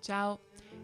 [0.00, 0.40] Ciao,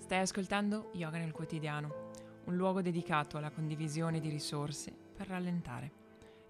[0.00, 2.10] stai ascoltando Yoga nel quotidiano,
[2.44, 5.92] un luogo dedicato alla condivisione di risorse per rallentare.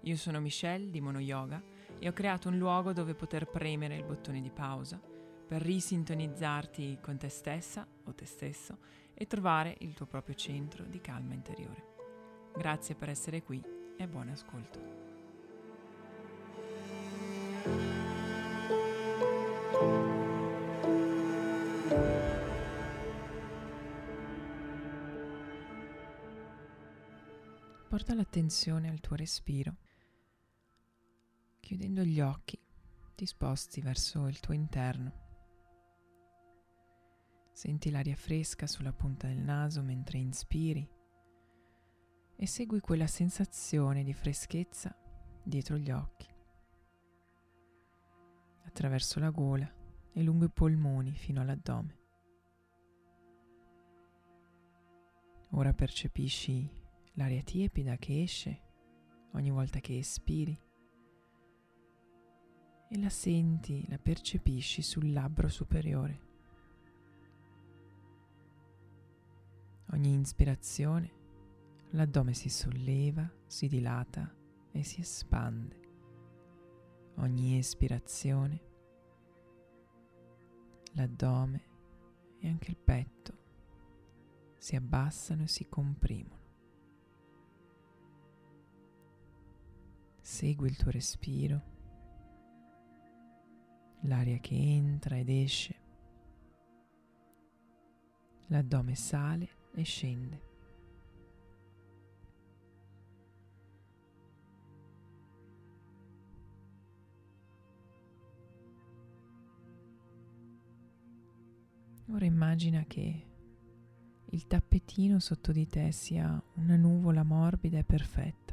[0.01, 1.63] Io sono Michelle di Mono Yoga
[1.97, 4.99] e ho creato un luogo dove poter premere il bottone di pausa
[5.47, 8.79] per risintonizzarti con te stessa o te stesso
[9.13, 11.95] e trovare il tuo proprio centro di calma interiore.
[12.53, 13.63] Grazie per essere qui
[13.95, 14.97] e buon ascolto.
[27.99, 29.75] Porta l'attenzione al tuo respiro.
[31.59, 32.57] Chiudendo gli occhi,
[33.13, 35.11] ti sposti verso il tuo interno.
[37.51, 40.89] Senti l'aria fresca sulla punta del naso mentre inspiri
[42.37, 44.97] e segui quella sensazione di freschezza
[45.43, 46.33] dietro gli occhi,
[48.63, 49.69] attraverso la gola
[50.13, 51.97] e lungo i polmoni fino all'addome.
[55.49, 56.78] Ora percepisci
[57.19, 58.61] l'aria tiepida che esce
[59.33, 60.57] ogni volta che espiri
[62.91, 66.27] e la senti, la percepisci sul labbro superiore.
[69.91, 71.11] Ogni ispirazione,
[71.89, 74.33] l'addome si solleva, si dilata
[74.71, 75.77] e si espande.
[77.17, 78.61] Ogni espirazione,
[80.93, 81.67] l'addome
[82.39, 83.37] e anche il petto
[84.57, 86.38] si abbassano e si comprimono.
[90.39, 91.61] Segui il tuo respiro,
[94.03, 95.75] l'aria che entra ed esce,
[98.47, 100.41] l'addome sale e scende.
[112.11, 113.27] Ora immagina che
[114.23, 118.48] il tappetino sotto di te sia una nuvola morbida e perfetta.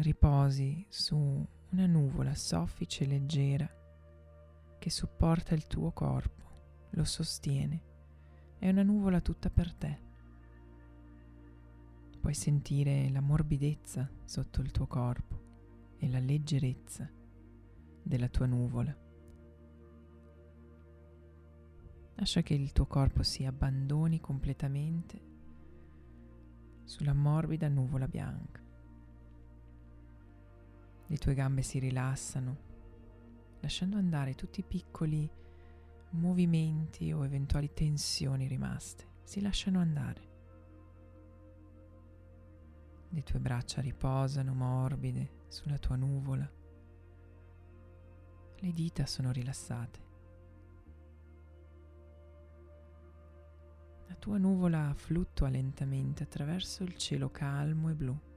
[0.00, 1.16] Riposi su
[1.70, 3.68] una nuvola soffice e leggera
[4.78, 7.82] che supporta il tuo corpo, lo sostiene.
[8.58, 10.06] È una nuvola tutta per te.
[12.20, 17.08] Puoi sentire la morbidezza sotto il tuo corpo e la leggerezza
[18.02, 18.96] della tua nuvola.
[22.14, 25.26] Lascia che il tuo corpo si abbandoni completamente
[26.84, 28.67] sulla morbida nuvola bianca.
[31.10, 32.56] Le tue gambe si rilassano,
[33.60, 35.28] lasciando andare tutti i piccoli
[36.10, 39.06] movimenti o eventuali tensioni rimaste.
[39.22, 40.26] Si lasciano andare.
[43.08, 46.46] Le tue braccia riposano morbide sulla tua nuvola.
[48.60, 50.06] Le dita sono rilassate.
[54.08, 58.27] La tua nuvola fluttua lentamente attraverso il cielo calmo e blu.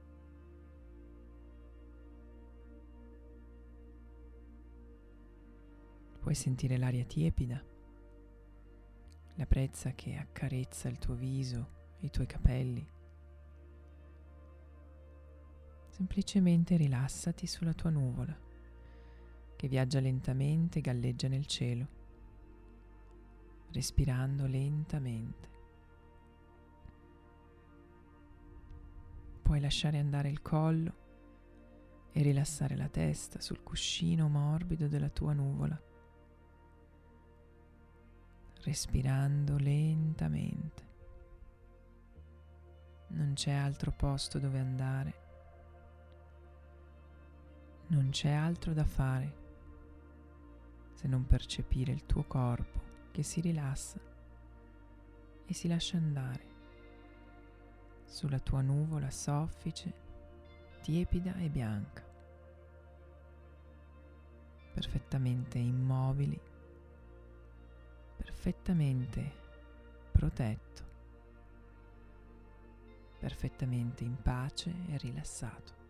[6.32, 7.62] Puoi sentire l'aria tiepida,
[9.34, 12.88] la brezza che accarezza il tuo viso e i tuoi capelli.
[15.90, 18.34] Semplicemente rilassati sulla tua nuvola
[19.56, 21.86] che viaggia lentamente e galleggia nel cielo,
[23.70, 25.50] respirando lentamente.
[29.42, 30.94] Puoi lasciare andare il collo
[32.10, 35.90] e rilassare la testa sul cuscino morbido della tua nuvola
[38.62, 40.90] respirando lentamente.
[43.08, 45.14] Non c'è altro posto dove andare,
[47.88, 49.40] non c'è altro da fare
[50.94, 52.80] se non percepire il tuo corpo
[53.10, 53.98] che si rilassa
[55.44, 56.50] e si lascia andare
[58.06, 59.92] sulla tua nuvola soffice,
[60.80, 62.02] tiepida e bianca,
[64.72, 66.40] perfettamente immobili
[68.22, 69.32] perfettamente
[70.12, 70.82] protetto,
[73.18, 75.81] perfettamente in pace e rilassato.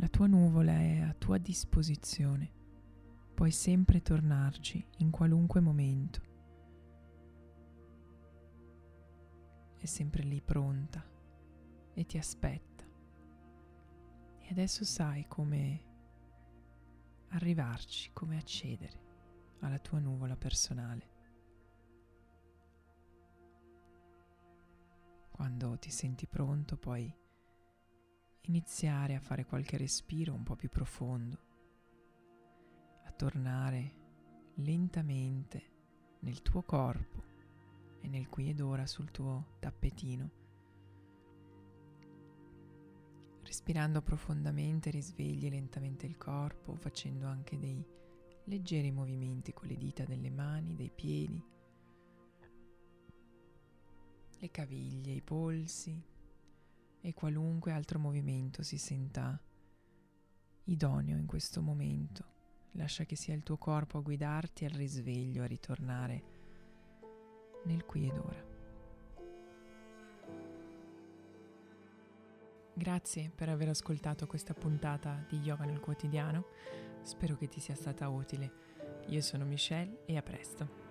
[0.00, 2.50] La tua nuvola è a tua disposizione.
[3.34, 6.22] Puoi sempre tornarci in qualunque momento.
[9.76, 11.04] È sempre lì pronta
[11.92, 12.82] e ti aspetta.
[14.38, 15.84] E adesso sai come
[17.28, 19.02] arrivarci, come accedere
[19.58, 21.08] alla tua nuvola personale.
[25.30, 27.14] Quando ti senti pronto puoi
[28.50, 31.38] iniziare a fare qualche respiro un po' più profondo,
[33.04, 33.94] a tornare
[34.54, 35.62] lentamente
[36.20, 37.22] nel tuo corpo
[38.00, 40.30] e nel qui ed ora sul tuo tappetino.
[43.44, 47.86] Respirando profondamente risvegli lentamente il corpo, facendo anche dei
[48.44, 51.40] leggeri movimenti con le dita delle mani, dei piedi,
[54.40, 56.09] le caviglie, i polsi
[57.00, 59.40] e qualunque altro movimento si senta
[60.64, 62.24] idoneo in questo momento.
[62.72, 66.22] Lascia che sia il tuo corpo a guidarti al risveglio, a ritornare
[67.64, 68.48] nel qui ed ora.
[72.72, 76.46] Grazie per aver ascoltato questa puntata di Yoga nel quotidiano,
[77.02, 78.68] spero che ti sia stata utile.
[79.08, 80.88] Io sono Michelle e a presto.